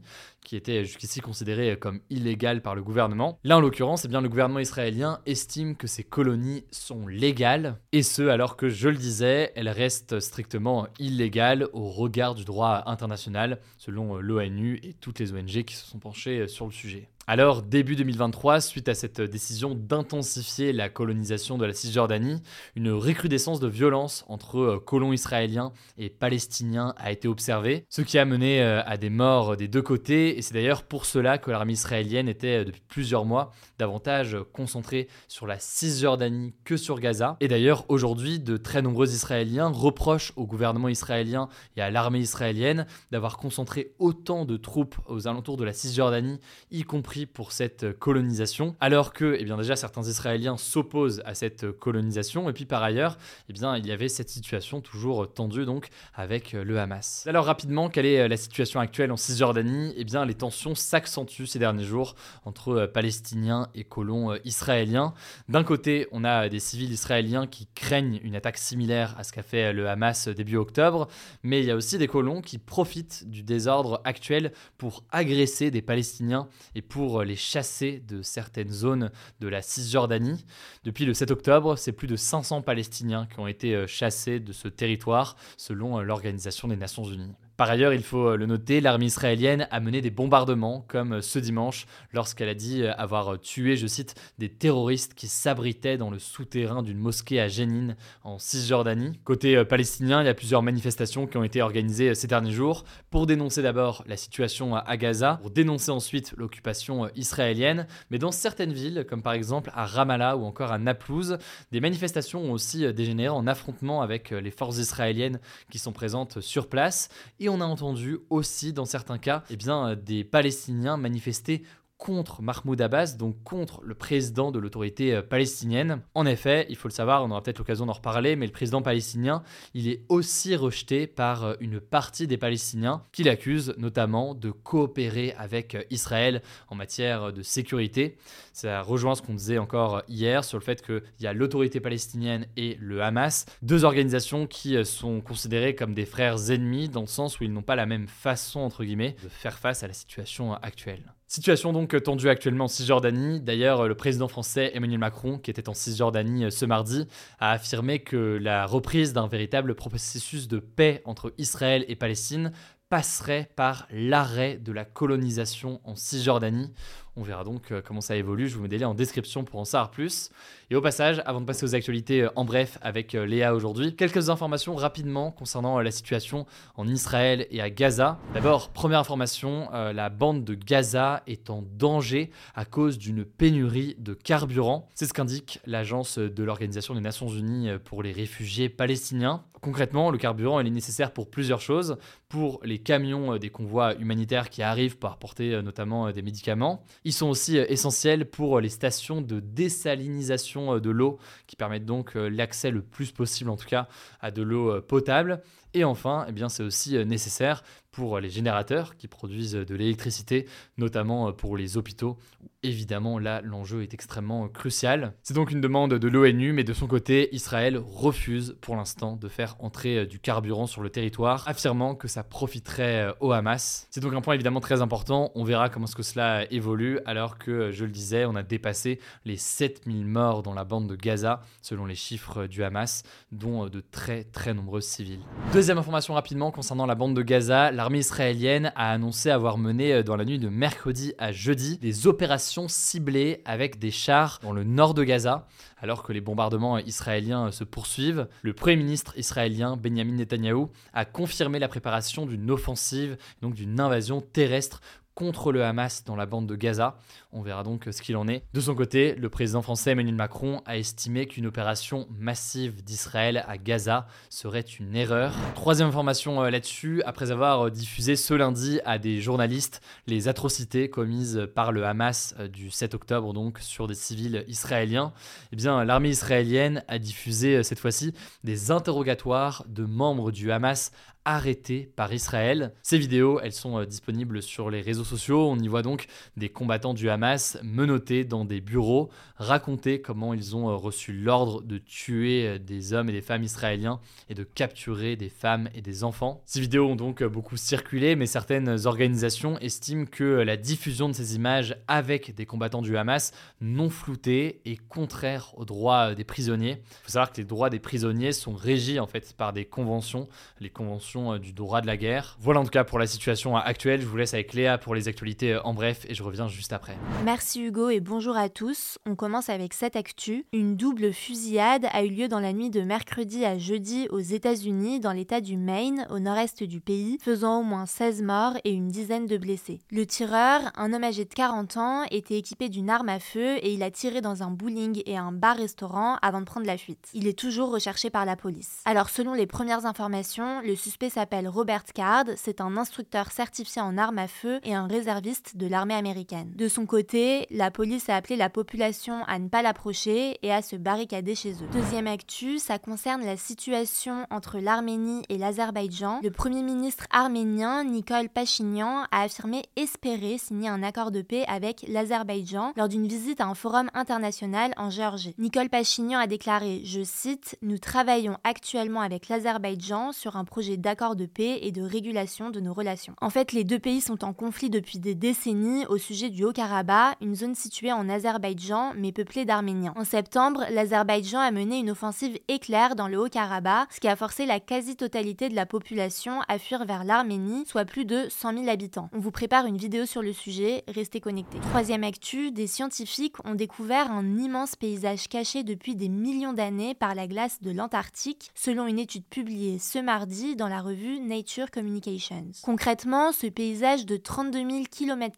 qui 0.49 0.55
était 0.55 0.83
jusqu'ici 0.83 1.19
considéré 1.19 1.77
comme 1.77 1.99
illégal 2.09 2.63
par 2.63 2.73
le 2.73 2.81
gouvernement. 2.81 3.37
Là, 3.43 3.57
en 3.57 3.61
l'occurrence, 3.61 4.05
eh 4.05 4.07
bien, 4.07 4.19
le 4.19 4.29
gouvernement 4.29 4.57
israélien 4.57 5.21
estime 5.27 5.75
que 5.75 5.85
ces 5.85 6.03
colonies 6.03 6.63
sont 6.71 7.05
légales, 7.05 7.77
et 7.91 8.01
ce, 8.01 8.23
alors 8.23 8.57
que, 8.57 8.67
je 8.67 8.89
le 8.89 8.97
disais, 8.97 9.51
elles 9.55 9.69
restent 9.69 10.19
strictement 10.19 10.87
illégales 10.97 11.67
au 11.73 11.89
regard 11.89 12.33
du 12.33 12.45
droit 12.45 12.81
international, 12.87 13.59
selon 13.77 14.17
l'ONU 14.17 14.79
et 14.81 14.93
toutes 14.93 15.19
les 15.19 15.33
ONG 15.33 15.63
qui 15.65 15.75
se 15.75 15.85
sont 15.85 15.99
penchées 15.99 16.47
sur 16.47 16.65
le 16.65 16.71
sujet. 16.71 17.09
Alors, 17.31 17.61
début 17.61 17.95
2023, 17.95 18.59
suite 18.59 18.89
à 18.89 18.95
cette 18.95 19.21
décision 19.21 19.75
d'intensifier 19.75 20.73
la 20.73 20.89
colonisation 20.89 21.59
de 21.59 21.65
la 21.67 21.73
Cisjordanie, 21.73 22.41
une 22.75 22.89
recrudescence 22.89 23.59
de 23.59 23.67
violence 23.67 24.25
entre 24.29 24.57
euh, 24.57 24.79
colons 24.79 25.13
israéliens 25.13 25.71
et 25.99 26.09
palestiniens 26.09 26.95
a 26.97 27.11
été 27.11 27.27
observée, 27.27 27.85
ce 27.87 28.01
qui 28.01 28.17
a 28.17 28.25
mené 28.25 28.63
euh, 28.63 28.81
à 28.83 28.97
des 28.97 29.11
morts 29.11 29.57
des 29.57 29.67
deux 29.67 29.83
côtés, 29.83 30.39
et 30.39 30.41
c'est 30.41 30.55
d'ailleurs 30.55 30.81
pour 30.81 31.05
cela 31.05 31.37
que 31.37 31.51
l'armée 31.51 31.73
israélienne 31.73 32.27
était 32.27 32.61
euh, 32.61 32.65
depuis 32.65 32.81
plusieurs 32.87 33.25
mois 33.25 33.51
davantage 33.77 34.35
concentrée 34.51 35.07
sur 35.27 35.45
la 35.45 35.59
Cisjordanie 35.59 36.55
que 36.65 36.77
sur 36.77 36.99
Gaza. 36.99 37.37
Et 37.41 37.47
d'ailleurs, 37.47 37.85
aujourd'hui, 37.89 38.39
de 38.39 38.57
très 38.57 38.81
nombreux 38.81 39.13
Israéliens 39.13 39.67
reprochent 39.67 40.33
au 40.35 40.47
gouvernement 40.47 40.89
israélien 40.89 41.47
et 41.77 41.81
à 41.81 41.91
l'armée 41.91 42.21
israélienne 42.21 42.87
d'avoir 43.11 43.37
concentré 43.37 43.93
autant 43.99 44.45
de 44.45 44.57
troupes 44.57 44.95
aux 45.07 45.27
alentours 45.27 45.57
de 45.57 45.63
la 45.63 45.73
Cisjordanie, 45.73 46.39
y 46.71 46.81
compris 46.81 47.19
pour 47.25 47.51
cette 47.51 47.98
colonisation, 47.98 48.75
alors 48.80 49.13
que, 49.13 49.36
eh 49.39 49.44
bien 49.44 49.57
déjà, 49.57 49.75
certains 49.75 50.04
Israéliens 50.04 50.57
s'opposent 50.57 51.21
à 51.25 51.33
cette 51.33 51.71
colonisation, 51.71 52.50
et 52.50 52.54
puis 52.54 52.66
par 52.66 52.83
ailleurs, 52.83 53.18
eh 53.50 53.54
bien, 53.54 53.77
il 53.77 53.86
y 53.86 53.92
avait 53.92 54.10
cette 54.10 54.30
situation 54.30 54.81
toujours 54.81 55.31
tendue 55.31 55.66
donc 55.66 55.89
avec 56.13 56.54
le 56.54 56.80
Hamas. 56.80 57.25
Alors 57.27 57.45
rapidement, 57.45 57.89
quelle 57.89 58.06
est 58.06 58.27
la 58.27 58.38
situation 58.38 58.80
actuelle 58.80 59.12
en 59.12 59.18
Cisjordanie? 59.18 59.94
Eh 59.98 60.04
bien, 60.04 60.25
les 60.25 60.33
tensions 60.33 60.75
s'accentuent 60.75 61.48
ces 61.48 61.60
derniers 61.60 61.83
jours 61.83 62.16
entre 62.45 62.86
Palestiniens 62.94 63.69
et 63.75 63.83
colons 63.83 64.36
israéliens. 64.45 65.13
D'un 65.48 65.63
côté, 65.63 66.07
on 66.12 66.24
a 66.24 66.50
des 66.50 66.60
civils 66.60 66.92
israéliens 66.92 67.48
qui 67.48 67.68
craignent 67.75 68.19
une 68.24 68.36
attaque 68.36 68.57
similaire 68.57 69.16
à 69.18 69.24
ce 69.24 69.31
qu'a 69.31 69.44
fait 69.44 69.74
le 69.74 69.89
Hamas 69.89 70.27
début 70.27 70.57
octobre, 70.57 71.07
mais 71.44 71.60
il 71.60 71.66
y 71.66 71.71
a 71.71 71.75
aussi 71.75 71.98
des 71.98 72.07
colons 72.07 72.42
qui 72.42 72.57
profitent 72.57 73.30
du 73.30 73.44
désordre 73.44 74.01
actuel 74.04 74.51
pour 74.77 75.04
agresser 75.12 75.71
des 75.71 75.81
Palestiniens 75.81 76.48
et 76.75 76.81
pour 76.81 76.98
les 77.23 77.35
chasser 77.35 78.03
de 78.07 78.21
certaines 78.21 78.71
zones 78.71 79.11
de 79.39 79.47
la 79.47 79.61
Cisjordanie. 79.61 80.45
Depuis 80.83 81.05
le 81.05 81.13
7 81.13 81.31
octobre, 81.31 81.77
c'est 81.77 81.91
plus 81.91 82.07
de 82.07 82.15
500 82.15 82.61
Palestiniens 82.61 83.27
qui 83.31 83.39
ont 83.39 83.47
été 83.47 83.73
euh, 83.75 83.87
chassés 83.87 84.39
de 84.39 84.51
ce 84.51 84.67
territoire 84.67 85.35
selon 85.57 85.99
euh, 85.99 86.03
l'Organisation 86.03 86.67
des 86.67 86.75
Nations 86.75 87.05
Unies. 87.05 87.35
Par 87.59 87.69
ailleurs, 87.69 87.94
il 87.94 88.03
faut 88.03 88.29
euh, 88.29 88.38
le 88.38 88.45
noter, 88.45 88.79
l'armée 88.79 89.07
israélienne 89.07 89.67
a 89.69 89.81
mené 89.81 90.00
des 90.00 90.11
bombardements, 90.11 90.85
comme 90.88 91.15
euh, 91.15 91.21
ce 91.21 91.39
dimanche, 91.39 91.88
lorsqu'elle 92.13 92.47
a 92.47 92.53
dit 92.53 92.83
euh, 92.83 92.94
avoir 92.94 93.38
tué, 93.38 93.75
je 93.75 93.85
cite, 93.85 94.15
des 94.38 94.47
terroristes 94.47 95.13
qui 95.13 95.27
s'abritaient 95.27 95.97
dans 95.97 96.09
le 96.09 96.19
souterrain 96.19 96.83
d'une 96.83 96.97
mosquée 96.97 97.41
à 97.41 97.50
Jenin, 97.50 97.97
en 98.23 98.39
Cisjordanie. 98.39 99.19
Côté 99.25 99.65
palestinien, 99.65 100.21
il 100.21 100.25
y 100.27 100.29
a 100.29 100.33
plusieurs 100.33 100.63
manifestations 100.63 101.27
qui 101.27 101.35
ont 101.35 101.44
été 101.44 101.61
organisées 101.61 102.15
ces 102.15 102.27
derniers 102.27 102.53
jours 102.53 102.85
pour 103.09 103.27
dénoncer 103.27 103.61
d'abord 103.61 104.06
la 104.07 104.15
situation 104.15 104.77
à 104.77 104.95
Gaza, 104.95 105.39
pour 105.41 105.51
dénoncer 105.51 105.91
ensuite 105.91 106.33
l'occupation 106.38 107.09
israélienne. 107.17 107.88
Mais 108.09 108.19
dans 108.19 108.31
certaines 108.31 108.71
villes, 108.71 109.06
comme 109.09 109.21
par 109.21 109.33
exemple 109.33 109.69
à 109.75 109.85
Ramallah 109.85 110.38
ou 110.38 110.45
encore 110.45 110.71
à 110.71 110.77
Naplouse, 110.77 111.38
des 111.73 111.81
manifestations 111.81 112.41
ont 112.41 112.53
aussi 112.53 112.94
dégénéré 112.94 113.27
en 113.27 113.47
affrontement 113.47 114.01
avec 114.01 114.29
les 114.29 114.51
forces 114.51 114.77
israéliennes 114.77 115.41
qui 115.69 115.77
sont 115.77 115.91
présentes 115.91 116.39
sur 116.39 116.67
place. 116.67 117.09
On 117.49 117.61
a 117.61 117.65
entendu 117.65 118.19
aussi, 118.29 118.73
dans 118.73 118.85
certains 118.85 119.17
cas, 119.17 119.43
eh 119.49 119.57
bien, 119.57 119.95
des 119.95 120.23
Palestiniens 120.23 120.97
manifester 120.97 121.63
contre 121.99 122.41
Mahmoud 122.41 122.81
Abbas, 122.81 123.17
donc 123.17 123.43
contre 123.43 123.81
le 123.83 123.93
président 123.93 124.51
de 124.51 124.57
l'autorité 124.57 125.13
euh, 125.13 125.21
palestinienne. 125.21 126.01
En 126.15 126.25
effet, 126.25 126.65
il 126.69 126.77
faut 126.77 126.87
le 126.87 126.93
savoir, 126.93 127.23
on 127.23 127.29
aura 127.29 127.43
peut-être 127.43 127.59
l'occasion 127.59 127.85
d'en 127.85 127.93
reparler, 127.93 128.37
mais 128.37 128.47
le 128.47 128.53
président 128.53 128.81
palestinien, 128.81 129.43
il 129.73 129.89
est 129.89 130.01
aussi 130.07 130.55
rejeté 130.55 131.07
par 131.07 131.43
euh, 131.43 131.53
une 131.59 131.81
partie 131.81 132.25
des 132.25 132.37
Palestiniens 132.37 133.03
qui 133.11 133.23
l'accusent 133.23 133.75
notamment 133.77 134.33
de 134.33 134.49
coopérer 134.49 135.35
avec 135.37 135.75
euh, 135.75 135.83
Israël 135.91 136.41
en 136.69 136.75
matière 136.75 137.33
de 137.33 137.43
sécurité. 137.43 138.17
Ça 138.53 138.81
rejoint 138.81 139.15
ce 139.15 139.21
qu'on 139.21 139.33
disait 139.33 139.57
encore 139.57 140.01
hier 140.07 140.45
sur 140.45 140.57
le 140.57 140.63
fait 140.63 140.81
qu'il 140.81 141.03
y 141.19 141.27
a 141.27 141.33
l'autorité 141.33 141.81
palestinienne 141.81 142.47
et 142.55 142.77
le 142.79 143.03
Hamas, 143.03 143.45
deux 143.61 143.83
organisations 143.83 144.47
qui 144.47 144.83
sont 144.85 145.19
considérées 145.19 145.75
comme 145.75 145.93
des 145.93 146.05
frères 146.05 146.49
ennemis 146.49 146.87
dans 146.87 147.01
le 147.01 147.07
sens 147.07 147.41
où 147.41 147.43
ils 147.43 147.51
n'ont 147.51 147.61
pas 147.61 147.75
la 147.75 147.85
même 147.85 148.07
façon, 148.07 148.61
entre 148.61 148.85
guillemets, 148.85 149.17
de 149.21 149.27
faire 149.27 149.59
face 149.59 149.83
à 149.83 149.87
la 149.87 149.93
situation 149.93 150.53
actuelle. 150.53 151.13
Situation 151.31 151.73
donc 151.73 151.95
tendue 152.01 152.27
actuellement 152.27 152.65
en 152.65 152.67
Cisjordanie. 152.67 153.39
D'ailleurs, 153.39 153.87
le 153.87 153.93
président 153.93 154.27
français 154.27 154.71
Emmanuel 154.73 154.97
Macron, 154.97 155.37
qui 155.37 155.51
était 155.51 155.69
en 155.69 155.75
Cisjordanie 155.75 156.45
euh, 156.45 156.49
ce 156.49 156.65
mardi, 156.65 157.05
a 157.37 157.51
affirmé 157.51 157.99
que 157.99 158.39
la 158.41 158.65
reprise 158.65 159.13
d'un 159.13 159.27
véritable 159.27 159.75
processus 159.75 160.47
de 160.47 160.57
paix 160.57 161.03
entre 161.05 161.31
Israël 161.37 161.85
et 161.87 161.95
Palestine 161.95 162.51
passerait 162.89 163.51
par 163.55 163.87
l'arrêt 163.91 164.57
de 164.57 164.71
la 164.71 164.85
colonisation 164.85 165.79
en 165.83 165.95
Cisjordanie. 165.95 166.73
On 167.15 167.23
verra 167.23 167.44
donc 167.44 167.71
euh, 167.71 167.81
comment 167.83 168.01
ça 168.01 168.15
évolue. 168.15 168.47
Je 168.47 168.56
vous 168.56 168.61
mets 168.61 168.67
des 168.67 168.77
liens 168.77 168.89
en 168.89 168.94
description 168.94 169.44
pour 169.44 169.59
en 169.59 169.65
savoir 169.65 169.91
plus. 169.91 170.29
Et 170.69 170.75
au 170.75 170.81
passage, 170.81 171.21
avant 171.25 171.41
de 171.41 171.45
passer 171.45 171.65
aux 171.65 171.75
actualités 171.75 172.23
euh, 172.23 172.29
en 172.35 172.45
bref 172.45 172.77
avec 172.81 173.15
euh, 173.15 173.25
Léa 173.25 173.56
aujourd'hui, 173.56 173.95
quelques 173.95 174.29
informations 174.29 174.75
rapidement 174.75 175.31
concernant 175.31 175.79
la 175.79 175.91
situation 175.91 176.45
en 176.75 176.88
Israël 176.88 177.47
et 177.50 177.61
à 177.61 177.69
Gaza. 177.69 178.19
D'abord, 178.33 178.69
première 178.69 179.00
information, 179.00 179.69
la 179.71 180.09
bande 180.09 180.44
de 180.44 180.53
Gaza 180.53 181.23
est 181.27 181.50
en 181.50 181.61
danger 181.61 182.29
à 182.56 182.65
cause 182.65 182.97
d'une 182.97 183.25
pénurie 183.25 183.95
de 184.00 184.13
carburant. 184.13 184.88
C'est 184.95 185.06
ce 185.06 185.13
qu'indique 185.13 185.59
l'agence 185.65 186.17
de 186.17 186.44
l'Organisation 186.44 186.94
des 186.94 187.01
Nations 187.01 187.27
Unies 187.27 187.69
pour 187.83 188.03
les 188.03 188.11
réfugiés 188.11 188.69
palestiniens. 188.69 189.44
Concrètement, 189.61 190.09
le 190.09 190.18
carburant 190.18 190.59
est 190.59 190.69
nécessaire 190.69 191.11
pour 191.11 191.30
plusieurs 191.30 191.59
choses. 191.59 191.97
Pour 192.30 192.61
les 192.63 192.80
camions 192.80 193.37
des 193.37 193.49
convois 193.49 193.95
humanitaires 193.95 194.49
qui 194.49 194.61
arrivent 194.61 194.97
pour 194.97 195.09
apporter 195.09 195.61
notamment 195.61 196.11
des 196.11 196.21
médicaments. 196.21 196.83
Ils 197.03 197.13
sont 197.13 197.27
aussi 197.27 197.57
euh, 197.57 197.65
essentiels 197.69 198.25
pour 198.25 198.59
les 198.59 198.69
stations 198.69 199.21
de 199.21 199.39
désalinisation 199.39 200.75
euh, 200.75 200.79
de 200.79 200.89
l'eau 200.89 201.19
qui 201.47 201.56
permettent 201.56 201.85
donc 201.85 202.15
euh, 202.15 202.29
l'accès 202.29 202.71
le 202.71 202.81
plus 202.81 203.11
possible 203.11 203.49
en 203.49 203.57
tout 203.57 203.68
cas 203.68 203.87
à 204.21 204.31
de 204.31 204.41
l'eau 204.41 204.81
potable. 204.81 205.41
Et 205.73 205.83
enfin, 205.83 206.26
eh 206.28 206.31
bien, 206.31 206.49
c'est 206.49 206.64
aussi 206.64 206.97
nécessaire 207.06 207.64
pour 207.92 208.19
les 208.19 208.30
générateurs 208.30 208.95
qui 208.97 209.07
produisent 209.07 209.54
de 209.54 209.76
l'électricité, 209.76 210.47
notamment 210.78 211.33
pour 211.33 211.57
les 211.57 211.76
hôpitaux. 211.76 212.18
Évidemment, 212.61 213.19
là, 213.19 213.42
l'enjeu 213.42 213.81
est 213.83 213.94
extrêmement 213.94 214.47
crucial. 214.47 215.14
C'est 215.23 215.33
donc 215.33 215.52
une 215.52 215.61
demande 215.61 215.94
de 215.94 216.07
l'ONU, 216.07 216.54
mais 216.54 216.64
de 216.64 216.73
son 216.73 216.88
côté, 216.88 217.33
Israël 217.33 217.78
refuse 217.78 218.57
pour 218.61 218.76
l'instant 218.76 219.16
de 219.16 219.28
faire 219.28 219.56
entrer 219.59 220.06
du 220.06 220.19
carburant 220.19 220.68
sur 220.68 220.81
le 220.81 220.90
territoire, 220.90 221.47
affirmant 221.47 221.95
que 221.95 222.07
ça 222.07 222.23
profiterait 222.23 223.14
au 223.21 223.31
Hamas. 223.31 223.88
C'est 223.92 224.02
donc 224.02 224.14
un 224.14 224.21
point 224.21 224.35
évidemment 224.35 224.59
très 224.59 224.81
important. 224.81 225.31
On 225.35 225.44
verra 225.44 225.69
comment 225.69 225.88
ce 225.88 225.95
que 225.95 226.04
cela 226.04 226.52
évolue, 226.52 226.99
alors 227.06 227.38
que, 227.38 227.71
je 227.71 227.85
le 227.85 227.92
disais, 227.92 228.26
on 228.26 228.35
a 228.35 228.44
dépassé 228.44 228.99
les 229.26 229.38
7000 229.38 230.06
morts 230.06 230.44
dans 230.44 230.54
la 230.54 230.64
bande 230.64 230.88
de 230.88 230.95
Gaza, 230.95 231.42
selon 231.61 231.85
les 231.85 231.95
chiffres 231.95 232.45
du 232.45 232.64
Hamas, 232.64 233.04
dont 233.31 233.68
de 233.68 233.81
très 233.81 234.23
très 234.26 234.54
nombreux 234.54 234.81
civils. 234.81 235.21
Deuxième 235.59 235.78
information 235.78 236.13
rapidement 236.13 236.51
concernant 236.51 236.85
la 236.85 236.95
bande 236.95 237.13
de 237.13 237.21
Gaza, 237.21 237.69
l'armée 237.71 237.99
israélienne 237.99 238.71
a 238.78 238.94
annoncé 238.94 239.30
avoir 239.30 239.57
mené 239.57 239.92
euh, 239.92 240.04
dans 240.04 240.16
la 240.16 240.23
nuit 240.23 240.39
de 240.39 240.47
mercredi 240.47 241.13
à 241.18 241.33
jeudi 241.33 241.78
des 241.80 242.07
opérations 242.07 242.69
ciblées 242.69 243.42
avec 243.44 243.78
des 243.78 243.92
chars 243.92 244.39
dans 244.42 244.54
le 244.54 244.63
nord 244.63 244.94
de 244.94 245.04
Gaza, 245.04 245.47
alors 245.78 246.04
que 246.04 246.13
les 246.13 246.21
bombardements 246.21 246.78
israéliens 246.78 247.47
euh, 247.47 247.51
se 247.51 247.66
poursuivent. 247.66 248.30
Le 248.42 248.54
Premier 248.54 248.78
ministre 248.78 249.18
israélien 249.18 249.75
Benjamin 249.75 250.13
Netanyahou 250.13 250.69
a 250.94 251.04
confirmé 251.04 251.59
la 251.59 251.68
préparation 251.68 252.25
d'une 252.25 252.49
offensive, 252.51 253.18
donc 253.42 253.54
d'une 253.54 253.81
invasion 253.81 254.21
terrestre 254.21 254.80
contre 255.19 255.52
le 255.52 255.66
Hamas 255.66 256.06
dans 256.06 256.16
la 256.16 256.26
bande 256.26 256.47
de 256.47 256.56
Gaza. 256.56 256.95
On 257.33 257.42
verra 257.42 257.64
donc 257.64 257.90
ce 257.92 258.02
qu'il 258.02 258.16
en 258.16 258.30
est. 258.30 258.42
De 258.54 258.61
son 258.61 258.73
côté, 258.73 259.16
le 259.16 259.28
président 259.28 259.61
français 259.61 259.92
Emmanuel 259.92 260.16
Macron 260.16 260.61
a 260.66 260.78
estimé 260.78 261.26
qu'une 261.26 261.45
opération 261.45 262.07
massive 262.18 262.85
d'Israël 262.85 263.44
à 263.45 263.57
Gaza 263.57 264.07
serait 264.30 264.61
une 264.61 264.95
erreur. 264.95 265.33
Troisième 265.56 265.90
information 265.90 266.42
euh, 266.42 266.49
là-dessus, 266.49 267.04
après 267.06 267.31
avoir 267.31 267.66
euh, 267.66 267.69
diffusé 267.69 268.16
ce 268.16 268.33
lundi 268.33 268.80
à 268.85 268.97
des 268.97 269.19
journalistes 269.19 269.81
les 270.07 270.30
atrocités 270.30 270.90
commises 270.90 271.49
par 271.54 271.73
le 271.73 271.85
Hamas 271.85 272.33
euh, 272.40 272.47
du 272.47 272.71
7 272.71 272.94
octobre 272.94 273.33
sur 273.59 273.88
des 273.88 273.95
civils 273.95 274.45
israéliens, 274.47 275.11
eh 275.52 275.57
l'armée 275.57 276.09
israélienne 276.09 276.81
a 276.88 276.97
diffusé 276.97 277.61
cette 277.64 277.80
fois-ci 277.80 278.14
des 278.45 278.71
interrogatoires 278.71 279.66
de 279.68 279.83
membres 279.83 280.31
du 280.31 280.49
Hamas 280.49 280.94
arrêtés 281.36 281.92
par 281.95 282.12
Israël. 282.12 282.74
Ces 282.81 282.98
vidéos, 282.98 283.40
elles 283.40 283.54
sont 283.54 283.78
euh, 283.78 283.86
disponibles 283.86 284.42
sur 284.42 284.71
les 284.71 284.81
réseaux 284.81 285.04
sociaux. 285.04 285.48
On 285.48 285.59
y 285.59 285.68
voit 285.68 285.83
donc 285.83 286.07
des 286.38 286.50
combattants 286.50 286.95
du 286.95 287.07
Hamas 287.07 287.59
menottés 287.64 288.24
dans 288.26 288.45
des 288.45 288.62
bureaux, 288.62 289.09
raconter 289.36 290.02
comment 290.02 290.33
ils 290.33 290.56
ont 290.56 290.69
euh, 290.69 290.76
reçu 290.76 291.14
l'ordre 291.14 291.62
de 291.62 291.78
tuer 291.78 292.48
euh, 292.48 292.57
des 292.57 292.94
hommes 292.94 293.09
et 293.09 293.12
des 293.12 293.21
femmes 293.21 293.44
israéliens 293.44 294.00
et 294.30 294.33
de 294.33 294.44
capturer 294.44 295.16
des 295.18 295.30
femmes 295.30 295.69
et 295.76 295.81
des 295.81 296.04
enfants. 296.04 296.42
Ces 296.45 296.62
vidéos 296.62 296.88
ont 296.88 296.95
donc 296.95 297.24
beaucoup 297.24 297.57
circulé, 297.57 298.16
mais 298.16 298.26
certaines 298.26 298.88
organisations 298.88 299.59
estiment 299.59 300.06
que 300.06 300.24
la 300.24 300.57
diffusion 300.57 301.09
de 301.09 301.14
ces 301.14 301.36
images 301.36 301.78
avec 301.88 302.33
des 302.33 302.48
combattants 302.48 302.81
du 302.81 302.98
Hamas 302.98 303.33
non 303.62 303.92
floutés 303.92 304.62
est 304.66 304.80
contraire 304.88 305.54
aux 305.57 305.66
droits 305.66 306.16
des 306.16 306.24
prisonniers. 306.24 306.81
Il 306.81 307.04
faut 307.04 307.12
savoir 307.12 307.31
que 307.31 307.38
les 307.38 307.45
droits 307.45 307.69
des 307.69 307.80
prisonniers 307.80 308.31
sont 308.31 308.56
régis 308.56 309.00
en 309.00 309.06
fait 309.06 309.33
par 309.38 309.54
des 309.54 309.66
conventions, 309.66 310.28
les 310.59 310.71
conventions 310.71 311.19
euh, 311.19 311.40
du 311.40 311.54
droit 311.54 311.81
de 311.81 311.88
la 311.88 311.97
guerre. 311.97 312.38
Voilà 312.40 312.59
en 312.59 312.64
tout 312.64 312.69
cas 312.69 312.83
pour 312.83 312.99
la 312.99 313.07
situation 313.07 313.56
actuelle. 313.56 314.02
Je 314.02 314.06
vous 314.06 314.18
laisse 314.18 314.33
avec 314.33 314.54
Léa 314.54 314.78
pour 314.78 314.95
les 314.95 315.07
actualités 315.07 315.54
euh, 315.54 315.61
en 315.64 315.73
bref 315.73 316.06
et 316.07 316.14
je 316.14 316.23
reviens 316.23 316.47
juste 316.47 316.73
après. 316.73 316.95
Merci 317.26 317.61
Hugo 317.61 317.90
et 317.90 317.99
bonjour 317.99 318.38
à 318.38 318.49
tous. 318.49 318.97
On 319.06 319.16
commence 319.16 319.49
avec 319.49 319.73
cette 319.73 319.95
actu. 319.95 320.45
Une 320.54 320.76
double 320.76 321.14
fusillade 321.14 321.85
a 321.92 322.04
eu 322.04 322.09
lieu 322.09 322.28
dans 322.28 322.40
la 322.40 322.54
nuit 322.54 322.69
de 322.69 322.81
mercredi 322.81 323.45
à 323.45 323.57
jeudi 323.57 324.07
aux 324.09 324.19
États-Unis, 324.19 324.99
dans 324.99 325.14
l'état 325.14 325.42
du 325.42 325.57
Maine, 325.57 326.07
au 326.09 326.19
nord-est 326.19 326.64
du 326.64 326.81
pays, 326.81 327.18
faisant 327.21 327.59
au 327.59 327.64
moins 327.64 327.85
16 327.85 328.23
morts 328.23 328.54
et 328.64 328.71
une 328.71 328.90
dizaine 328.90 329.26
de 329.26 329.38
blessés. 329.38 329.80
Le 329.92 330.06
tireur, 330.06 330.61
un 330.76 330.94
homme 330.94 331.04
âgé 331.04 331.26
de 331.26 331.33
40 331.33 331.78
ans, 331.78 332.04
était 332.11 332.38
équipé 332.38 332.69
d'une 332.69 332.90
arme 332.90 333.09
à 333.09 333.19
feu 333.19 333.57
et 333.61 333.73
il 333.73 333.83
a 333.83 333.92
tiré 333.92 334.21
dans 334.21 334.44
un 334.44 334.52
bowling 334.52 335.02
et 335.06 335.18
un 335.18 335.31
bar-restaurant 335.31 336.18
avant 336.21 336.42
de 336.42 336.45
prendre 336.45 336.66
la 336.66 336.78
fuite. 336.78 337.09
Il 337.14 337.28
est 337.28 337.38
toujours 337.38 337.71
recherché 337.71 338.09
par 338.09 338.26
la 338.26 338.35
police. 338.35 338.81
Alors 338.85 339.09
selon 339.09 339.33
les 339.33 339.47
premières 339.47 339.85
informations, 339.85 340.61
le 340.61 340.76
suspect 340.76 340.98
s'appelle 341.07 341.47
Robert 341.47 341.85
Card, 341.85 342.25
c'est 342.35 342.59
un 342.59 342.75
instructeur 342.75 343.31
certifié 343.31 343.81
en 343.81 343.97
armes 343.97 344.18
à 344.18 344.27
feu 344.27 344.59
et 344.63 344.75
un 344.75 344.87
réserviste 344.87 345.56
de 345.56 345.68
l'armée 345.68 345.94
américaine. 345.94 346.51
De 346.56 346.68
son 346.68 346.85
côté, 346.85 347.47
la 347.51 347.71
police 347.71 348.09
a 348.09 348.18
appelé 348.18 348.35
la 348.35 348.49
population 348.49 349.23
à 349.27 349.39
ne 349.39 349.47
pas 349.47 349.61
l'approcher 349.61 350.37
et 350.44 350.51
à 350.51 350.61
se 350.61 350.75
barricader 350.75 351.35
chez 351.35 351.53
eux. 351.53 351.69
Deuxième 351.71 352.07
actu, 352.07 352.59
ça 352.59 352.79
concerne 352.79 353.23
la 353.23 353.37
situation 353.37 354.25
entre 354.29 354.59
l'Arménie 354.59 355.23
et 355.29 355.37
l'Azerbaïdjan. 355.37 356.19
Le 356.21 356.31
premier 356.31 356.63
ministre 356.63 357.06
arménien, 357.11 357.85
Nicole 357.85 358.27
Pachinian, 358.27 359.06
a 359.11 359.21
affirmé 359.21 359.63
espérer 359.77 360.37
signer 360.37 360.68
un 360.68 360.83
accord 360.83 361.11
de 361.11 361.21
paix 361.21 361.45
avec 361.47 361.85
l'Azerbaïdjan 361.87 362.73
lors 362.75 362.89
d'une 362.89 363.07
visite 363.07 363.39
à 363.39 363.45
un 363.45 363.56
forum 363.56 363.89
international 363.94 364.73
en 364.75 364.89
Géorgie. 364.89 365.35
Nicole 365.37 365.69
Pachinian 365.69 366.19
a 366.19 366.27
déclaré, 366.27 366.81
je 366.83 367.03
cite, 367.03 367.57
Nous 367.61 367.77
travaillons 367.77 368.37
actuellement 368.44 369.01
avec 369.01 369.29
l'Azerbaïdjan 369.29 370.11
sur 370.11 370.35
un 370.35 370.45
projet 370.45 370.77
d'accord 370.89 371.15
de 371.15 371.27
paix 371.27 371.59
et 371.61 371.71
de 371.71 371.83
régulation 371.83 372.49
de 372.49 372.59
nos 372.59 372.73
relations. 372.73 373.13
En 373.21 373.29
fait, 373.29 373.51
les 373.51 373.63
deux 373.63 373.77
pays 373.77 374.01
sont 374.01 374.23
en 374.25 374.33
conflit 374.33 374.71
depuis 374.71 374.97
des 374.97 375.13
décennies 375.13 375.85
au 375.85 375.99
sujet 375.99 376.31
du 376.31 376.43
Haut-Karabakh, 376.43 377.15
une 377.21 377.35
zone 377.35 377.53
située 377.53 377.91
en 377.91 378.09
Azerbaïdjan 378.09 378.93
mais 378.97 379.11
peuplée 379.11 379.45
d'Arméniens. 379.45 379.93
En 379.95 380.03
septembre, 380.03 380.65
l'Azerbaïdjan 380.71 381.41
a 381.41 381.51
mené 381.51 381.77
une 381.77 381.91
offensive 381.91 382.39
éclair 382.47 382.95
dans 382.95 383.07
le 383.07 383.19
Haut-Karabakh, 383.19 383.93
ce 383.93 383.99
qui 383.99 384.07
a 384.07 384.15
forcé 384.15 384.47
la 384.47 384.59
quasi-totalité 384.59 385.47
de 385.47 385.53
la 385.53 385.67
population 385.67 386.39
à 386.47 386.57
fuir 386.57 386.85
vers 386.85 387.03
l'Arménie, 387.03 387.67
soit 387.67 387.85
plus 387.85 388.05
de 388.05 388.25
100 388.27 388.53
000 388.53 388.67
habitants. 388.67 389.11
On 389.13 389.19
vous 389.19 389.29
prépare 389.29 389.67
une 389.67 389.77
vidéo 389.77 390.07
sur 390.07 390.23
le 390.23 390.33
sujet, 390.33 390.83
restez 390.87 391.19
connectés. 391.19 391.59
Troisième 391.69 392.03
actu, 392.03 392.49
des 392.51 392.65
scientifiques 392.65 393.35
ont 393.45 393.53
découvert 393.53 394.11
un 394.11 394.39
immense 394.39 394.75
paysage 394.75 395.27
caché 395.27 395.61
depuis 395.61 395.95
des 395.95 396.09
millions 396.09 396.53
d'années 396.53 396.95
par 396.95 397.13
la 397.13 397.27
glace 397.27 397.61
de 397.61 397.69
l'Antarctique, 397.69 398.49
selon 398.55 398.87
une 398.87 398.97
étude 398.97 399.25
publiée 399.25 399.77
ce 399.77 399.99
mardi 399.99 400.55
dans 400.55 400.67
la 400.67 400.79
revue 400.81 401.19
Nature 401.19 401.71
Communications. 401.71 402.52
Concrètement, 402.64 403.31
ce 403.31 403.48
paysage 403.48 404.06
de 404.06 404.18
32 404.18 404.59
000 404.59 404.83
km, 404.90 405.36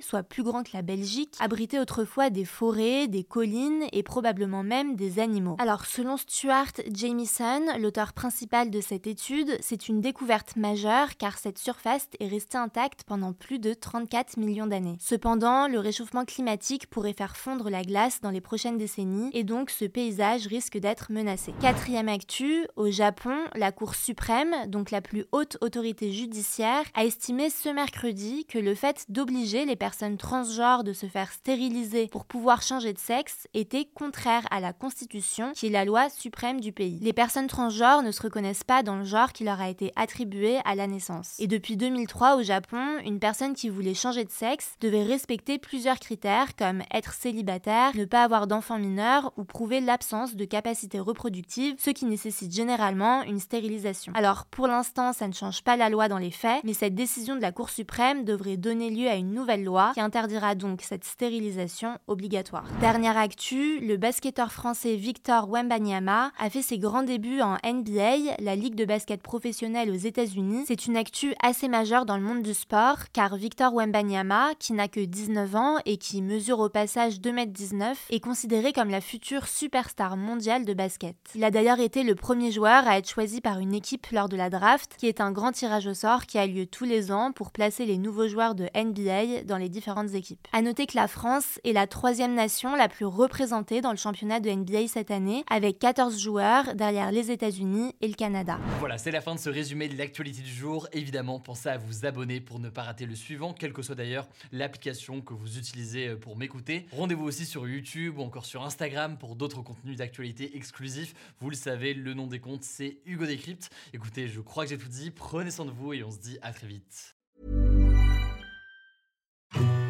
soit 0.00 0.22
plus 0.22 0.42
grand 0.42 0.62
que 0.62 0.70
la 0.74 0.82
Belgique, 0.82 1.34
abritait 1.40 1.78
autrefois 1.78 2.30
des 2.30 2.44
forêts, 2.44 3.08
des 3.08 3.24
collines 3.24 3.84
et 3.92 4.02
probablement 4.02 4.62
même 4.62 4.96
des 4.96 5.18
animaux. 5.18 5.56
Alors, 5.58 5.84
selon 5.84 6.16
Stuart 6.16 6.72
Jamieson, 6.92 7.78
l'auteur 7.78 8.12
principal 8.12 8.70
de 8.70 8.80
cette 8.80 9.06
étude, 9.06 9.56
c'est 9.60 9.88
une 9.88 10.00
découverte 10.00 10.56
majeure 10.56 11.16
car 11.16 11.38
cette 11.38 11.58
surface 11.58 12.08
est 12.20 12.28
restée 12.28 12.58
intacte 12.58 13.04
pendant 13.04 13.32
plus 13.32 13.58
de 13.58 13.74
34 13.74 14.36
millions 14.36 14.66
d'années. 14.66 14.96
Cependant, 15.00 15.68
le 15.68 15.78
réchauffement 15.78 16.24
climatique 16.24 16.88
pourrait 16.88 17.12
faire 17.12 17.36
fondre 17.36 17.70
la 17.70 17.82
glace 17.82 18.20
dans 18.20 18.30
les 18.30 18.40
prochaines 18.40 18.78
décennies 18.78 19.30
et 19.32 19.44
donc 19.44 19.70
ce 19.70 19.84
paysage 19.84 20.46
risque 20.46 20.78
d'être 20.78 21.12
menacé. 21.12 21.52
Quatrième 21.60 22.08
actu, 22.08 22.66
au 22.76 22.90
Japon, 22.90 23.36
la 23.54 23.72
Cour 23.72 23.94
suprême, 23.94 24.54
donc 24.82 24.90
la 24.90 25.00
plus 25.00 25.26
haute 25.30 25.58
autorité 25.60 26.10
judiciaire, 26.10 26.82
a 26.94 27.04
estimé 27.04 27.50
ce 27.50 27.68
mercredi 27.68 28.44
que 28.46 28.58
le 28.58 28.74
fait 28.74 29.06
d'obliger 29.08 29.64
les 29.64 29.76
personnes 29.76 30.16
transgenres 30.16 30.82
de 30.82 30.92
se 30.92 31.06
faire 31.06 31.30
stériliser 31.30 32.08
pour 32.08 32.24
pouvoir 32.24 32.62
changer 32.62 32.92
de 32.92 32.98
sexe 32.98 33.46
était 33.54 33.84
contraire 33.84 34.42
à 34.50 34.58
la 34.58 34.72
Constitution, 34.72 35.52
qui 35.54 35.68
est 35.68 35.70
la 35.70 35.84
loi 35.84 36.10
suprême 36.10 36.60
du 36.60 36.72
pays. 36.72 36.98
Les 37.00 37.12
personnes 37.12 37.46
transgenres 37.46 38.02
ne 38.02 38.10
se 38.10 38.22
reconnaissent 38.22 38.64
pas 38.64 38.82
dans 38.82 38.96
le 38.96 39.04
genre 39.04 39.32
qui 39.32 39.44
leur 39.44 39.60
a 39.60 39.68
été 39.68 39.92
attribué 39.94 40.58
à 40.64 40.74
la 40.74 40.88
naissance. 40.88 41.36
Et 41.38 41.46
depuis 41.46 41.76
2003 41.76 42.34
au 42.38 42.42
Japon, 42.42 42.98
une 43.04 43.20
personne 43.20 43.54
qui 43.54 43.68
voulait 43.68 43.94
changer 43.94 44.24
de 44.24 44.32
sexe 44.32 44.74
devait 44.80 45.04
respecter 45.04 45.60
plusieurs 45.60 46.00
critères 46.00 46.56
comme 46.56 46.82
être 46.92 47.12
célibataire, 47.12 47.94
ne 47.94 48.04
pas 48.04 48.24
avoir 48.24 48.48
d'enfants 48.48 48.80
mineurs 48.80 49.32
ou 49.36 49.44
prouver 49.44 49.80
l'absence 49.80 50.34
de 50.34 50.44
capacité 50.44 50.98
reproductive, 50.98 51.76
ce 51.78 51.90
qui 51.90 52.04
nécessite 52.04 52.52
généralement 52.52 53.22
une 53.22 53.38
stérilisation. 53.38 54.12
Alors 54.16 54.46
pour 54.46 54.66
l'instant, 54.72 55.12
ça 55.12 55.28
ne 55.28 55.32
change 55.32 55.62
pas 55.62 55.76
la 55.76 55.90
loi 55.90 56.08
dans 56.08 56.18
les 56.18 56.30
faits, 56.30 56.62
mais 56.64 56.72
cette 56.72 56.94
décision 56.94 57.36
de 57.36 57.42
la 57.42 57.52
Cour 57.52 57.70
suprême 57.70 58.24
devrait 58.24 58.56
donner 58.56 58.90
lieu 58.90 59.08
à 59.08 59.16
une 59.16 59.32
nouvelle 59.32 59.64
loi 59.64 59.92
qui 59.94 60.00
interdira 60.00 60.54
donc 60.54 60.80
cette 60.82 61.04
stérilisation 61.04 61.98
obligatoire. 62.06 62.64
Dernière 62.80 63.18
actu, 63.18 63.78
le 63.80 63.96
basketteur 63.98 64.50
français 64.50 64.96
Victor 64.96 65.48
Wembanyama 65.50 66.32
a 66.38 66.50
fait 66.50 66.62
ses 66.62 66.78
grands 66.78 67.02
débuts 67.02 67.42
en 67.42 67.56
NBA, 67.64 68.36
la 68.38 68.56
ligue 68.56 68.74
de 68.74 68.86
basket 68.86 69.22
professionnelle 69.22 69.90
aux 69.90 69.94
États-Unis. 69.94 70.64
C'est 70.66 70.86
une 70.86 70.96
actu 70.96 71.34
assez 71.42 71.68
majeure 71.68 72.06
dans 72.06 72.16
le 72.16 72.22
monde 72.22 72.42
du 72.42 72.54
sport, 72.54 73.10
car 73.12 73.36
Victor 73.36 73.74
Wembanyama, 73.74 74.54
qui 74.58 74.72
n'a 74.72 74.88
que 74.88 75.00
19 75.00 75.54
ans 75.54 75.76
et 75.84 75.98
qui 75.98 76.22
mesure 76.22 76.60
au 76.60 76.70
passage 76.70 77.20
2m19, 77.20 77.94
est 78.10 78.20
considéré 78.20 78.72
comme 78.72 78.90
la 78.90 79.02
future 79.02 79.46
superstar 79.46 80.16
mondiale 80.16 80.64
de 80.64 80.72
basket. 80.74 81.16
Il 81.34 81.44
a 81.44 81.50
d'ailleurs 81.50 81.80
été 81.80 82.02
le 82.02 82.14
premier 82.14 82.50
joueur 82.50 82.88
à 82.88 82.96
être 82.96 83.08
choisi 83.08 83.42
par 83.42 83.58
une 83.58 83.74
équipe 83.74 84.06
lors 84.12 84.28
de 84.28 84.36
la 84.36 84.48
draft 84.48 84.61
qui 84.96 85.08
est 85.08 85.20
un 85.20 85.32
grand 85.32 85.50
tirage 85.50 85.88
au 85.88 85.94
sort 85.94 86.24
qui 86.26 86.38
a 86.38 86.46
lieu 86.46 86.66
tous 86.66 86.84
les 86.84 87.10
ans 87.10 87.32
pour 87.32 87.50
placer 87.50 87.84
les 87.84 87.98
nouveaux 87.98 88.28
joueurs 88.28 88.54
de 88.54 88.68
NBA 88.76 89.42
dans 89.42 89.56
les 89.56 89.68
différentes 89.68 90.14
équipes. 90.14 90.46
À 90.52 90.62
noter 90.62 90.86
que 90.86 90.94
la 90.94 91.08
France 91.08 91.58
est 91.64 91.72
la 91.72 91.88
troisième 91.88 92.34
nation 92.34 92.76
la 92.76 92.88
plus 92.88 93.04
représentée 93.04 93.80
dans 93.80 93.90
le 93.90 93.96
championnat 93.96 94.38
de 94.38 94.48
NBA 94.50 94.86
cette 94.86 95.10
année, 95.10 95.44
avec 95.50 95.80
14 95.80 96.16
joueurs 96.16 96.76
derrière 96.76 97.10
les 97.10 97.32
États-Unis 97.32 97.92
et 98.00 98.06
le 98.06 98.14
Canada. 98.14 98.60
Voilà, 98.78 98.98
c'est 98.98 99.10
la 99.10 99.20
fin 99.20 99.34
de 99.34 99.40
ce 99.40 99.50
résumé 99.50 99.88
de 99.88 99.98
l'actualité 99.98 100.42
du 100.42 100.54
jour. 100.54 100.86
Évidemment, 100.92 101.40
pensez 101.40 101.68
à 101.68 101.78
vous 101.78 102.06
abonner 102.06 102.40
pour 102.40 102.60
ne 102.60 102.68
pas 102.68 102.82
rater 102.82 103.04
le 103.04 103.16
suivant, 103.16 103.52
quelle 103.52 103.72
que 103.72 103.82
soit 103.82 103.96
d'ailleurs 103.96 104.28
l'application 104.52 105.22
que 105.22 105.34
vous 105.34 105.58
utilisez 105.58 106.10
euh, 106.10 106.16
pour 106.16 106.36
m'écouter. 106.36 106.86
Rendez-vous 106.92 107.24
aussi 107.24 107.46
sur 107.46 107.66
YouTube 107.66 108.18
ou 108.18 108.22
encore 108.22 108.44
sur 108.44 108.62
Instagram 108.62 109.16
pour 109.18 109.34
d'autres 109.34 109.62
contenus 109.62 109.96
d'actualité 109.96 110.56
exclusifs. 110.56 111.14
Vous 111.40 111.50
le 111.50 111.56
savez, 111.56 111.94
le 111.94 112.14
nom 112.14 112.28
des 112.28 112.38
comptes, 112.38 112.62
c'est 112.62 112.98
Hugo 113.06 113.26
Décrypte. 113.26 113.70
Écoutez, 113.92 114.28
je 114.28 114.40
crois 114.52 114.64
que 114.64 114.70
j'ai 114.70 114.78
tout 114.78 114.88
dit. 114.88 115.10
Prenez 115.10 115.50
soin 115.50 115.64
de 115.64 115.70
vous 115.70 115.94
et 115.94 116.04
on 116.04 116.10
se 116.10 116.18
dit 116.18 116.38
à 116.42 116.52
très 116.52 116.66
vite. 116.66 117.14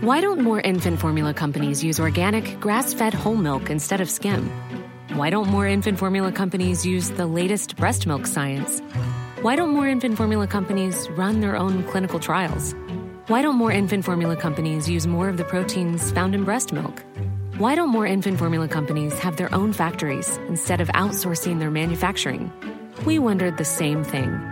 Why 0.02 0.20
don't 0.20 0.40
more 0.40 0.60
infant 0.64 0.98
formula 0.98 1.32
companies 1.34 1.82
use 1.82 2.00
organic, 2.00 2.60
grass-fed 2.60 3.12
whole 3.12 3.36
milk 3.36 3.70
instead 3.70 4.00
of 4.00 4.08
skim? 4.08 4.50
Why 5.14 5.30
don't 5.30 5.48
more 5.48 5.66
infant 5.66 5.98
formula 5.98 6.30
companies 6.32 6.86
use 6.86 7.10
the 7.10 7.26
latest 7.26 7.76
breast 7.76 8.06
milk 8.06 8.26
science? 8.26 8.80
Why 9.42 9.56
don't 9.56 9.70
more 9.70 9.88
infant 9.88 10.16
formula 10.16 10.46
companies 10.46 11.08
run 11.16 11.40
their 11.40 11.56
own 11.56 11.82
clinical 11.84 12.20
trials? 12.20 12.74
Why 13.26 13.42
don't 13.42 13.56
more 13.56 13.72
infant 13.72 14.04
formula 14.04 14.36
companies 14.36 14.88
use 14.88 15.06
more 15.08 15.28
of 15.28 15.38
the 15.38 15.44
proteins 15.44 16.12
found 16.12 16.34
in 16.34 16.44
breast 16.44 16.72
milk? 16.72 17.02
Why 17.58 17.74
don't 17.74 17.90
more 17.90 18.06
infant 18.06 18.38
formula 18.38 18.68
companies 18.68 19.18
have 19.18 19.36
their 19.36 19.52
own 19.54 19.72
factories 19.72 20.38
instead 20.48 20.80
of 20.80 20.88
outsourcing 20.88 21.58
their 21.58 21.70
manufacturing? 21.70 22.52
We 23.04 23.18
wondered 23.18 23.58
the 23.58 23.64
same 23.64 24.04
thing. 24.04 24.51